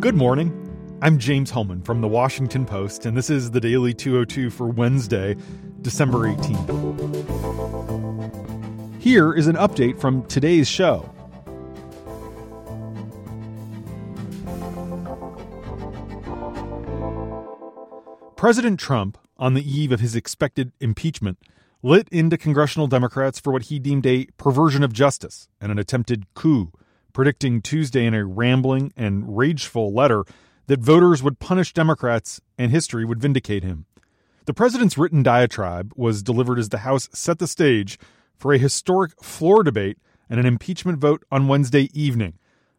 Good 0.00 0.14
morning. 0.14 0.98
I'm 1.02 1.18
James 1.18 1.50
Hohmann 1.50 1.82
from 1.82 2.00
the 2.00 2.08
Washington 2.08 2.64
Post, 2.64 3.04
and 3.04 3.14
this 3.14 3.28
is 3.28 3.50
the 3.50 3.60
Daily 3.60 3.92
202 3.92 4.48
for 4.48 4.66
Wednesday, 4.66 5.36
December 5.82 6.20
18th. 6.20 6.70
Here 8.98 9.34
is 9.34 9.46
an 9.46 9.56
update 9.56 10.00
from 10.00 10.24
today's 10.24 10.66
show. 10.66 11.02
President 18.36 18.80
Trump, 18.80 19.18
on 19.36 19.52
the 19.52 19.70
eve 19.70 19.92
of 19.92 20.00
his 20.00 20.16
expected 20.16 20.72
impeachment, 20.80 21.36
lit 21.82 22.08
into 22.08 22.38
congressional 22.38 22.86
Democrats 22.86 23.38
for 23.38 23.52
what 23.52 23.64
he 23.64 23.78
deemed 23.78 24.06
a 24.06 24.24
perversion 24.38 24.82
of 24.82 24.94
justice 24.94 25.50
and 25.60 25.70
an 25.70 25.78
attempted 25.78 26.24
coup 26.32 26.72
predicting 27.12 27.62
Tuesday 27.62 28.06
in 28.06 28.14
a 28.14 28.24
rambling 28.24 28.92
and 28.96 29.36
rageful 29.36 29.92
letter 29.92 30.24
that 30.66 30.80
voters 30.80 31.22
would 31.22 31.38
punish 31.38 31.72
Democrats 31.72 32.40
and 32.56 32.70
history 32.70 33.04
would 33.04 33.20
vindicate 33.20 33.64
him. 33.64 33.86
The 34.46 34.54
president's 34.54 34.96
written 34.96 35.22
diatribe 35.22 35.92
was 35.96 36.22
delivered 36.22 36.58
as 36.58 36.70
the 36.70 36.78
House 36.78 37.08
set 37.12 37.38
the 37.38 37.46
stage 37.46 37.98
for 38.36 38.52
a 38.52 38.58
historic 38.58 39.22
floor 39.22 39.62
debate 39.62 39.98
and 40.28 40.40
an 40.40 40.46
impeachment 40.46 40.98
vote 40.98 41.24
on 41.30 41.48
Wednesday 41.48 41.90
evening, 41.92 42.38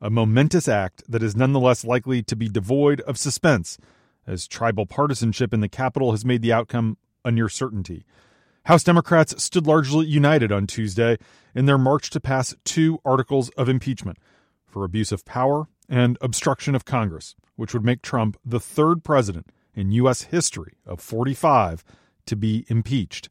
a 0.00 0.10
momentous 0.10 0.68
act 0.68 1.02
that 1.08 1.22
is 1.22 1.36
nonetheless 1.36 1.84
likely 1.84 2.22
to 2.22 2.36
be 2.36 2.48
devoid 2.48 3.00
of 3.02 3.18
suspense, 3.18 3.78
as 4.26 4.46
tribal 4.46 4.86
partisanship 4.86 5.52
in 5.52 5.60
the 5.60 5.68
Capitol 5.68 6.12
has 6.12 6.24
made 6.24 6.42
the 6.42 6.52
outcome 6.52 6.96
a 7.24 7.30
near 7.30 7.48
certainty. 7.48 8.04
House 8.66 8.84
Democrats 8.84 9.42
stood 9.42 9.66
largely 9.66 10.06
united 10.06 10.52
on 10.52 10.68
Tuesday 10.68 11.18
in 11.52 11.66
their 11.66 11.78
march 11.78 12.10
to 12.10 12.20
pass 12.20 12.54
two 12.64 13.00
articles 13.04 13.48
of 13.50 13.68
impeachment 13.68 14.18
for 14.64 14.84
abuse 14.84 15.10
of 15.10 15.24
power 15.24 15.66
and 15.88 16.16
obstruction 16.20 16.76
of 16.76 16.84
Congress, 16.84 17.34
which 17.56 17.74
would 17.74 17.84
make 17.84 18.02
Trump 18.02 18.36
the 18.44 18.60
third 18.60 19.02
president 19.02 19.48
in 19.74 19.90
U.S. 19.92 20.22
history 20.22 20.74
of 20.86 21.00
45 21.00 21.82
to 22.26 22.36
be 22.36 22.64
impeached. 22.68 23.28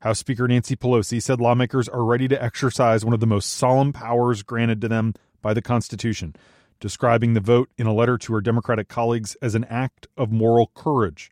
House 0.00 0.18
Speaker 0.18 0.48
Nancy 0.48 0.74
Pelosi 0.74 1.22
said 1.22 1.40
lawmakers 1.40 1.88
are 1.88 2.04
ready 2.04 2.26
to 2.26 2.42
exercise 2.42 3.04
one 3.04 3.14
of 3.14 3.20
the 3.20 3.26
most 3.26 3.52
solemn 3.52 3.92
powers 3.92 4.42
granted 4.42 4.80
to 4.80 4.88
them 4.88 5.14
by 5.40 5.54
the 5.54 5.62
Constitution, 5.62 6.34
describing 6.80 7.34
the 7.34 7.40
vote 7.40 7.70
in 7.78 7.86
a 7.86 7.94
letter 7.94 8.18
to 8.18 8.32
her 8.32 8.40
Democratic 8.40 8.88
colleagues 8.88 9.36
as 9.40 9.54
an 9.54 9.64
act 9.64 10.08
of 10.16 10.32
moral 10.32 10.72
courage. 10.74 11.30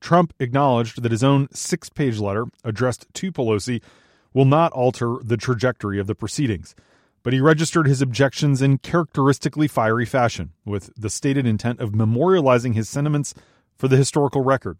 Trump 0.00 0.32
acknowledged 0.38 1.02
that 1.02 1.12
his 1.12 1.24
own 1.24 1.48
six 1.52 1.88
page 1.88 2.18
letter 2.18 2.46
addressed 2.64 3.06
to 3.14 3.32
Pelosi 3.32 3.82
will 4.32 4.44
not 4.44 4.72
alter 4.72 5.16
the 5.22 5.36
trajectory 5.36 5.98
of 5.98 6.06
the 6.06 6.14
proceedings, 6.14 6.74
but 7.22 7.32
he 7.32 7.40
registered 7.40 7.86
his 7.86 8.00
objections 8.00 8.62
in 8.62 8.78
characteristically 8.78 9.68
fiery 9.68 10.06
fashion, 10.06 10.52
with 10.64 10.90
the 10.96 11.10
stated 11.10 11.46
intent 11.46 11.80
of 11.80 11.92
memorializing 11.92 12.74
his 12.74 12.88
sentiments 12.88 13.34
for 13.76 13.88
the 13.88 13.96
historical 13.96 14.42
record. 14.42 14.78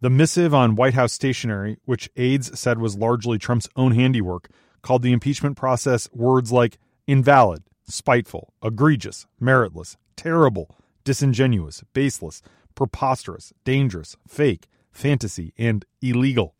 The 0.00 0.10
missive 0.10 0.54
on 0.54 0.76
White 0.76 0.94
House 0.94 1.12
stationery, 1.12 1.76
which 1.84 2.08
aides 2.16 2.58
said 2.58 2.78
was 2.78 2.96
largely 2.96 3.38
Trump's 3.38 3.68
own 3.76 3.92
handiwork, 3.92 4.48
called 4.82 5.02
the 5.02 5.12
impeachment 5.12 5.56
process 5.56 6.08
words 6.12 6.50
like 6.50 6.78
invalid, 7.06 7.62
spiteful, 7.84 8.54
egregious, 8.64 9.26
meritless, 9.40 9.96
terrible, 10.16 10.74
disingenuous, 11.04 11.84
baseless, 11.92 12.40
preposterous, 12.74 13.52
dangerous, 13.64 14.16
fake, 14.26 14.68
fantasy, 14.92 15.52
and 15.58 15.84
illegal. 16.02 16.54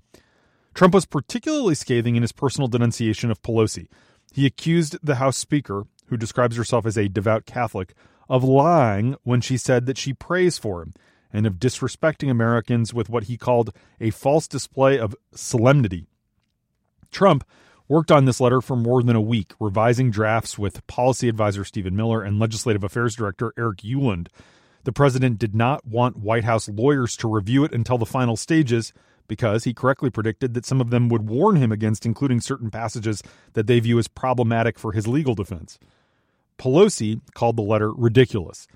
Trump 0.75 0.95
was 0.95 1.07
particularly 1.07 1.75
scathing 1.75 2.17
in 2.17 2.23
his 2.23 2.33
personal 2.33 2.69
denunciation 2.69 3.31
of 3.31 3.43
Pelosi. 3.43 3.89
He 4.33 4.47
accused 4.47 4.97
the 5.03 5.17
House 5.17 5.37
Speaker, 5.37 5.85
who 6.07 6.17
describes 6.17 6.57
herself 6.57 6.87
as 6.87 6.97
a 6.97 7.09
devout 7.09 7.47
Catholic, 7.47 7.95
of 8.29 8.45
lying 8.45 9.17
when 9.25 9.41
she 9.41 9.57
said 9.57 9.87
that 9.87 9.99
she 9.99 10.13
prays 10.13 10.57
for 10.57 10.83
him 10.83 10.95
and 11.33 11.47
of 11.47 11.55
disrespecting 11.55 12.31
Americans 12.31 12.95
with 12.95 13.09
what 13.09 13.25
he 13.25 13.37
called 13.37 13.75
a 14.01 14.11
false 14.11 14.47
display 14.47 14.99
of 14.99 15.17
solemnity. 15.35 16.07
Trump 17.11 17.45
worked 17.89 18.13
on 18.13 18.25
this 18.25 18.41
letter 18.41 18.61
for 18.61 18.77
more 18.77 19.03
than 19.03 19.17
a 19.17 19.21
week, 19.21 19.53
revising 19.59 20.11
drafts 20.13 20.57
with 20.57 20.87
policy 20.87 21.29
advisor 21.29 21.65
Stephen 21.65 21.97
Miller 21.97 22.23
and 22.23 22.39
legislative 22.39 22.85
affairs 22.85 23.17
director 23.17 23.53
Eric 23.59 23.79
Ueland. 23.79 24.29
The 24.85 24.93
president 24.93 25.39
did 25.39 25.55
not 25.55 25.87
want 25.87 26.17
White 26.17 26.45
House 26.45 26.69
lawyers 26.69 27.17
to 27.19 27.29
review 27.29 27.65
it 27.65 27.73
until 27.73 27.99
the 27.99 28.07
final 28.07 28.37
stages 28.37 28.93
because 29.29 29.65
he 29.65 29.75
correctly 29.75 30.11
predicted 30.11 30.55
that 30.55 30.67
some 30.67 30.81
of 30.81 30.91
them 30.91 31.09
would 31.09 31.29
warn 31.29 31.57
him 31.57 31.71
against 31.71 32.05
including 32.05 32.41
certain 32.41 32.71
passages 32.71 33.23
that 33.53 33.67
they 33.67 33.79
view 33.79 33.99
as 33.99 34.09
problematic 34.09 34.79
for 34.79 34.93
his 34.93 35.07
legal 35.07 35.35
defense. 35.35 35.79
Pelosi 36.59 37.21
called 37.35 37.57
the 37.57 37.63
letter 37.63 37.93
ridiculous. 37.93 38.67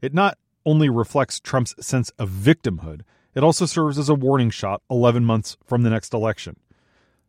It 0.00 0.12
not 0.12 0.36
only 0.66 0.88
reflects 0.88 1.40
Trump's 1.40 1.74
sense 1.84 2.10
of 2.18 2.28
victimhood, 2.28 3.02
it 3.34 3.42
also 3.42 3.64
serves 3.64 3.98
as 3.98 4.08
a 4.08 4.14
warning 4.14 4.50
shot 4.50 4.82
11 4.90 5.24
months 5.24 5.56
from 5.64 5.82
the 5.82 5.90
next 5.90 6.12
election. 6.12 6.56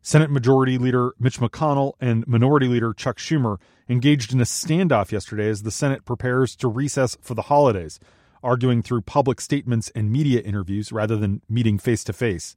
Senate 0.02 0.30
Majority 0.30 0.78
Leader 0.78 1.14
Mitch 1.18 1.40
McConnell 1.40 1.94
and 2.02 2.28
Minority 2.28 2.68
Leader 2.68 2.94
Chuck 2.94 3.18
Schumer 3.18 3.58
engaged 3.88 4.34
in 4.34 4.42
a 4.42 4.44
standoff 4.44 5.12
yesterday 5.14 5.48
as 5.48 5.64
the 5.64 5.72
Senate 5.72 6.04
prepares 6.04 6.58
to 6.58 6.68
recess 6.68 7.18
for 7.22 7.34
the 7.34 7.44
holidays, 7.44 8.00
arguing 8.44 8.82
through 8.82 9.02
public 9.02 9.42
statements 9.42 9.92
and 9.96 10.12
media 10.12 10.42
interviews 10.42 10.92
rather 10.92 11.18
than 11.18 11.42
meeting 11.50 11.78
face 11.78 12.04
to 12.04 12.14
face. 12.14 12.56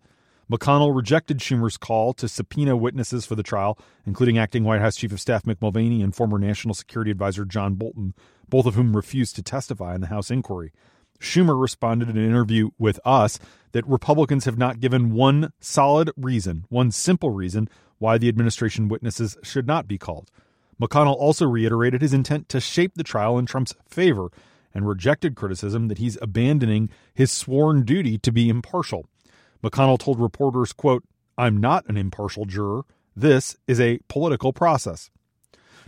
McConnell 0.50 0.94
rejected 0.94 1.38
Schumer's 1.38 1.76
call 1.76 2.12
to 2.14 2.28
subpoena 2.28 2.76
witnesses 2.76 3.26
for 3.26 3.34
the 3.34 3.42
trial, 3.42 3.78
including 4.04 4.38
acting 4.38 4.62
White 4.62 4.80
House 4.80 4.94
Chief 4.96 5.10
of 5.12 5.20
Staff 5.20 5.42
Mick 5.42 5.60
Mulvaney 5.60 6.02
and 6.02 6.14
former 6.14 6.38
National 6.38 6.74
Security 6.74 7.10
Advisor 7.10 7.44
John 7.44 7.74
Bolton, 7.74 8.14
both 8.48 8.66
of 8.66 8.74
whom 8.74 8.94
refused 8.94 9.34
to 9.36 9.42
testify 9.42 9.94
in 9.94 10.00
the 10.00 10.06
House 10.06 10.30
inquiry. 10.30 10.72
Schumer 11.18 11.60
responded 11.60 12.08
in 12.08 12.16
an 12.16 12.24
interview 12.24 12.70
with 12.78 13.00
us 13.04 13.40
that 13.72 13.86
Republicans 13.88 14.44
have 14.44 14.58
not 14.58 14.80
given 14.80 15.12
one 15.12 15.52
solid 15.60 16.10
reason, 16.16 16.64
one 16.68 16.92
simple 16.92 17.30
reason, 17.30 17.68
why 17.98 18.18
the 18.18 18.28
administration 18.28 18.88
witnesses 18.88 19.36
should 19.42 19.66
not 19.66 19.88
be 19.88 19.98
called. 19.98 20.30
McConnell 20.80 21.16
also 21.16 21.46
reiterated 21.46 22.02
his 22.02 22.12
intent 22.12 22.48
to 22.50 22.60
shape 22.60 22.92
the 22.94 23.02
trial 23.02 23.38
in 23.38 23.46
Trump's 23.46 23.74
favor 23.88 24.30
and 24.76 24.86
rejected 24.86 25.34
criticism 25.34 25.88
that 25.88 25.96
he's 25.96 26.18
abandoning 26.20 26.90
his 27.14 27.32
sworn 27.32 27.82
duty 27.82 28.18
to 28.18 28.30
be 28.30 28.50
impartial. 28.50 29.08
McConnell 29.64 29.98
told 29.98 30.20
reporters, 30.20 30.74
quote, 30.74 31.02
I'm 31.38 31.56
not 31.56 31.86
an 31.88 31.96
impartial 31.96 32.44
juror. 32.44 32.82
This 33.16 33.56
is 33.66 33.80
a 33.80 34.00
political 34.08 34.52
process. 34.52 35.10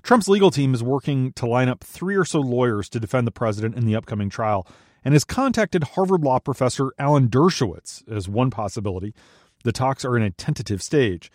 Trump's 0.02 0.26
legal 0.26 0.50
team 0.50 0.72
is 0.72 0.82
working 0.82 1.34
to 1.34 1.46
line 1.46 1.68
up 1.68 1.84
three 1.84 2.16
or 2.16 2.24
so 2.24 2.40
lawyers 2.40 2.88
to 2.88 2.98
defend 2.98 3.26
the 3.26 3.30
president 3.30 3.76
in 3.76 3.84
the 3.84 3.94
upcoming 3.94 4.30
trial 4.30 4.66
and 5.04 5.12
has 5.12 5.24
contacted 5.24 5.84
Harvard 5.84 6.22
Law 6.22 6.38
professor 6.38 6.94
Alan 6.98 7.28
Dershowitz 7.28 8.10
as 8.10 8.26
one 8.26 8.48
possibility. 8.48 9.12
The 9.64 9.72
talks 9.72 10.02
are 10.02 10.16
in 10.16 10.22
a 10.22 10.30
tentative 10.30 10.82
stage. 10.82 11.30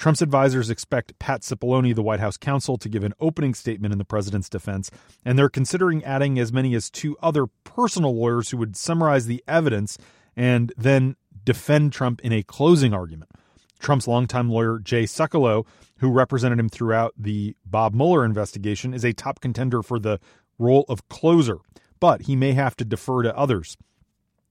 Trump's 0.00 0.22
advisors 0.22 0.70
expect 0.70 1.18
Pat 1.18 1.42
Cipollone, 1.42 1.94
the 1.94 2.02
White 2.02 2.20
House 2.20 2.38
counsel, 2.38 2.78
to 2.78 2.88
give 2.88 3.04
an 3.04 3.12
opening 3.20 3.52
statement 3.52 3.92
in 3.92 3.98
the 3.98 4.04
president's 4.06 4.48
defense, 4.48 4.90
and 5.26 5.38
they're 5.38 5.50
considering 5.50 6.02
adding 6.04 6.38
as 6.38 6.54
many 6.54 6.74
as 6.74 6.88
two 6.88 7.18
other 7.20 7.46
personal 7.64 8.16
lawyers 8.16 8.48
who 8.48 8.56
would 8.56 8.76
summarize 8.76 9.26
the 9.26 9.44
evidence 9.46 9.98
and 10.34 10.72
then 10.74 11.16
defend 11.44 11.92
Trump 11.92 12.18
in 12.22 12.32
a 12.32 12.42
closing 12.42 12.94
argument. 12.94 13.30
Trump's 13.78 14.08
longtime 14.08 14.48
lawyer, 14.48 14.78
Jay 14.78 15.04
Sekulow, 15.04 15.66
who 15.98 16.10
represented 16.10 16.58
him 16.58 16.70
throughout 16.70 17.12
the 17.18 17.54
Bob 17.66 17.92
Mueller 17.92 18.24
investigation, 18.24 18.94
is 18.94 19.04
a 19.04 19.12
top 19.12 19.40
contender 19.40 19.82
for 19.82 19.98
the 19.98 20.18
role 20.58 20.86
of 20.88 21.10
closer, 21.10 21.58
but 22.00 22.22
he 22.22 22.34
may 22.34 22.52
have 22.52 22.74
to 22.76 22.86
defer 22.86 23.22
to 23.22 23.36
others. 23.36 23.76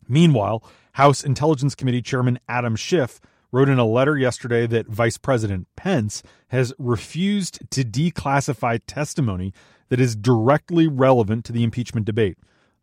Meanwhile, 0.07 0.63
House 0.91 1.23
Intelligence 1.23 1.73
Committee 1.73 2.03
Chairman 2.03 2.39
Adam 2.47 2.75
Schiff 2.75 3.19
wrote 3.51 3.69
in 3.69 3.79
a 3.79 3.85
letter 3.85 4.17
yesterday 4.17 4.67
that 4.67 4.87
Vice 4.87 5.17
President 5.17 5.67
Pence 5.75 6.21
has 6.49 6.73
refused 6.77 7.59
to 7.71 7.83
declassify 7.83 8.79
testimony 8.85 9.53
that 9.89 9.99
is 9.99 10.15
directly 10.15 10.87
relevant 10.87 11.45
to 11.45 11.51
the 11.51 11.63
impeachment 11.63 12.05
debate, 12.05 12.37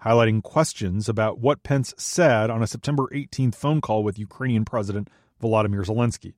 highlighting 0.05 0.43
questions 0.43 1.09
about 1.09 1.39
what 1.39 1.63
Pence 1.63 1.95
said 1.97 2.51
on 2.51 2.63
a 2.63 2.67
September 2.67 3.09
18th 3.13 3.55
phone 3.55 3.81
call 3.81 4.03
with 4.03 4.19
Ukrainian 4.19 4.65
President 4.65 5.09
Volodymyr 5.41 5.85
Zelensky. 5.85 6.35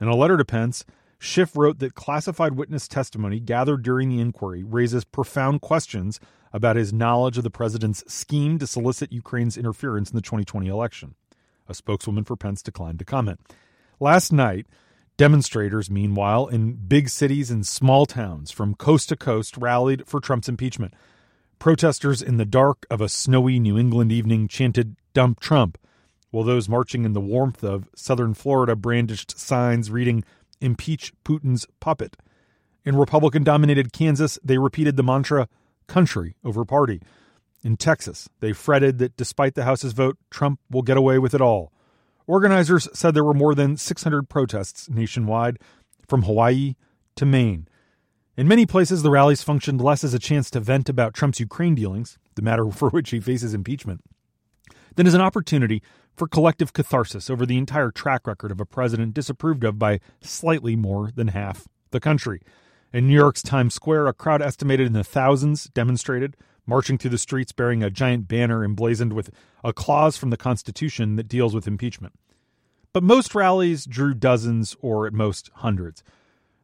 In 0.00 0.08
a 0.08 0.16
letter 0.16 0.36
to 0.36 0.44
Pence, 0.44 0.84
Schiff 1.18 1.56
wrote 1.56 1.78
that 1.78 1.94
classified 1.94 2.54
witness 2.54 2.86
testimony 2.86 3.40
gathered 3.40 3.82
during 3.82 4.10
the 4.10 4.20
inquiry 4.20 4.62
raises 4.62 5.04
profound 5.04 5.62
questions 5.62 6.20
about 6.52 6.76
his 6.76 6.92
knowledge 6.92 7.38
of 7.38 7.44
the 7.44 7.50
president's 7.50 8.04
scheme 8.12 8.58
to 8.58 8.66
solicit 8.66 9.12
Ukraine's 9.12 9.56
interference 9.56 10.10
in 10.10 10.16
the 10.16 10.22
2020 10.22 10.68
election. 10.68 11.14
A 11.68 11.74
spokeswoman 11.74 12.24
for 12.24 12.36
Pence 12.36 12.62
declined 12.62 12.98
to 12.98 13.04
comment. 13.04 13.40
Last 14.00 14.32
night, 14.32 14.66
demonstrators, 15.16 15.90
meanwhile, 15.90 16.46
in 16.46 16.74
big 16.74 17.08
cities 17.08 17.50
and 17.50 17.66
small 17.66 18.06
towns 18.06 18.50
from 18.50 18.74
coast 18.74 19.08
to 19.10 19.16
coast 19.16 19.56
rallied 19.56 20.06
for 20.06 20.20
Trump's 20.20 20.48
impeachment. 20.48 20.94
Protesters 21.58 22.20
in 22.20 22.36
the 22.36 22.44
dark 22.44 22.84
of 22.90 23.00
a 23.00 23.08
snowy 23.08 23.58
New 23.58 23.78
England 23.78 24.12
evening 24.12 24.48
chanted, 24.48 24.96
Dump 25.14 25.40
Trump, 25.40 25.78
while 26.30 26.44
those 26.44 26.68
marching 26.68 27.04
in 27.04 27.12
the 27.12 27.20
warmth 27.20 27.62
of 27.62 27.88
southern 27.94 28.34
Florida 28.34 28.74
brandished 28.74 29.38
signs 29.38 29.90
reading, 29.90 30.24
Impeach 30.60 31.12
Putin's 31.24 31.66
puppet. 31.80 32.16
In 32.84 32.96
Republican 32.96 33.44
dominated 33.44 33.92
Kansas, 33.92 34.38
they 34.44 34.58
repeated 34.58 34.96
the 34.96 35.02
mantra, 35.02 35.48
country 35.86 36.34
over 36.44 36.64
party. 36.64 37.00
In 37.64 37.78
Texas, 37.78 38.28
they 38.40 38.52
fretted 38.52 38.98
that 38.98 39.16
despite 39.16 39.54
the 39.54 39.64
House's 39.64 39.94
vote, 39.94 40.18
Trump 40.30 40.60
will 40.70 40.82
get 40.82 40.98
away 40.98 41.18
with 41.18 41.32
it 41.34 41.40
all. 41.40 41.72
Organizers 42.26 42.88
said 42.92 43.14
there 43.14 43.24
were 43.24 43.32
more 43.32 43.54
than 43.54 43.78
600 43.78 44.28
protests 44.28 44.88
nationwide, 44.90 45.58
from 46.06 46.22
Hawaii 46.22 46.74
to 47.16 47.24
Maine. 47.24 47.66
In 48.36 48.48
many 48.48 48.66
places, 48.66 49.02
the 49.02 49.10
rallies 49.10 49.42
functioned 49.42 49.80
less 49.80 50.04
as 50.04 50.12
a 50.12 50.18
chance 50.18 50.50
to 50.50 50.60
vent 50.60 50.90
about 50.90 51.14
Trump's 51.14 51.40
Ukraine 51.40 51.74
dealings, 51.74 52.18
the 52.34 52.42
matter 52.42 52.70
for 52.70 52.90
which 52.90 53.10
he 53.10 53.20
faces 53.20 53.54
impeachment, 53.54 54.02
than 54.96 55.06
as 55.06 55.14
an 55.14 55.22
opportunity 55.22 55.82
for 56.14 56.28
collective 56.28 56.72
catharsis 56.74 57.30
over 57.30 57.46
the 57.46 57.58
entire 57.58 57.90
track 57.90 58.26
record 58.26 58.50
of 58.52 58.60
a 58.60 58.66
president 58.66 59.14
disapproved 59.14 59.64
of 59.64 59.78
by 59.78 60.00
slightly 60.20 60.76
more 60.76 61.10
than 61.14 61.28
half 61.28 61.66
the 61.90 62.00
country. 62.00 62.40
In 62.92 63.08
New 63.08 63.14
York's 63.14 63.42
Times 63.42 63.74
Square, 63.74 64.06
a 64.06 64.12
crowd 64.12 64.42
estimated 64.42 64.86
in 64.86 64.92
the 64.92 65.02
thousands 65.02 65.64
demonstrated, 65.64 66.36
marching 66.66 66.98
through 66.98 67.10
the 67.10 67.18
streets 67.18 67.52
bearing 67.52 67.82
a 67.82 67.90
giant 67.90 68.28
banner 68.28 68.64
emblazoned 68.64 69.12
with 69.12 69.30
a 69.62 69.72
clause 69.72 70.16
from 70.16 70.30
the 70.30 70.36
Constitution 70.36 71.16
that 71.16 71.28
deals 71.28 71.54
with 71.54 71.66
impeachment. 71.66 72.14
But 72.92 73.02
most 73.02 73.34
rallies 73.34 73.86
drew 73.86 74.14
dozens 74.14 74.76
or 74.80 75.06
at 75.06 75.12
most 75.12 75.50
hundreds. 75.56 76.02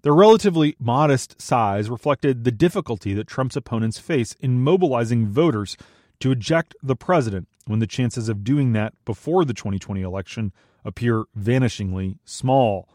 Their 0.02 0.14
relatively 0.14 0.76
modest 0.78 1.40
size 1.40 1.90
reflected 1.90 2.44
the 2.44 2.52
difficulty 2.52 3.12
that 3.14 3.26
Trump's 3.26 3.56
opponents 3.56 3.98
face 3.98 4.34
in 4.40 4.62
mobilizing 4.62 5.28
voters 5.28 5.76
to 6.20 6.30
eject 6.30 6.74
the 6.82 6.96
president 6.96 7.48
when 7.66 7.80
the 7.80 7.86
chances 7.86 8.28
of 8.28 8.44
doing 8.44 8.72
that 8.72 8.94
before 9.04 9.44
the 9.44 9.54
2020 9.54 10.00
election 10.00 10.52
appear 10.84 11.24
vanishingly 11.38 12.18
small. 12.24 12.88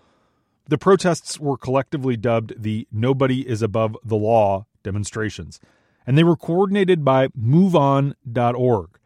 The 0.68 0.78
protests 0.80 1.40
were 1.40 1.58
collectively 1.58 2.18
dubbed 2.18 2.54
the 2.58 2.88
Nobody 2.92 3.48
is 3.48 3.62
Above 3.62 3.96
the 4.04 4.16
Law 4.16 4.66
demonstrations, 4.81 5.60
and 6.06 6.18
they 6.18 6.24
were 6.24 6.36
coordinated 6.36 7.04
by 7.04 7.28
MoveOn.org. 7.30 9.00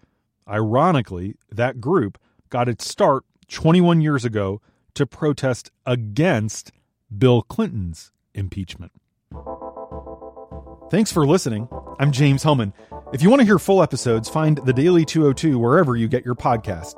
Ironically, 0.47 1.35
that 1.51 1.79
group 1.79 2.17
got 2.49 2.67
its 2.67 2.87
start 2.87 3.23
21 3.49 4.01
years 4.01 4.25
ago 4.25 4.61
to 4.95 5.05
protest 5.05 5.71
against 5.85 6.71
Bill 7.15 7.41
Clinton's 7.41 8.11
impeachment. 8.33 8.91
Thanks 10.91 11.11
for 11.11 11.25
listening. 11.27 11.67
I'm 11.99 12.11
James 12.11 12.43
Hohmann. 12.43 12.73
If 13.13 13.21
you 13.21 13.29
want 13.29 13.41
to 13.41 13.45
hear 13.45 13.59
full 13.59 13.83
episodes, 13.83 14.27
find 14.27 14.57
the 14.65 14.73
Daily 14.73 15.05
202 15.05 15.57
wherever 15.59 15.95
you 15.95 16.07
get 16.07 16.25
your 16.25 16.35
podcast. 16.35 16.95